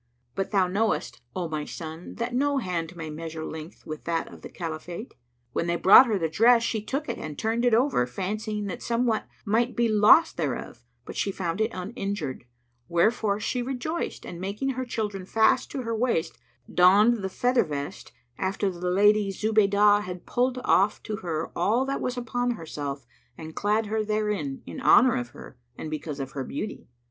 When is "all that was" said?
21.55-22.17